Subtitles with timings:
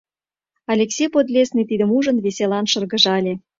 [0.73, 3.33] —Алексей Подлесный, тидым ужын, веселан шыргыжале.